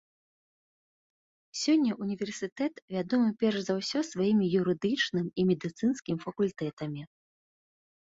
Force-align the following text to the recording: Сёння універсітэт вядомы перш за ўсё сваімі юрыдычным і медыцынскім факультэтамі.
Сёння 1.63 1.97
універсітэт 2.05 2.73
вядомы 2.97 3.29
перш 3.45 3.57
за 3.69 3.73
ўсё 3.83 3.99
сваімі 4.11 4.45
юрыдычным 4.63 5.31
і 5.39 5.49
медыцынскім 5.55 6.15
факультэтамі. 6.29 7.01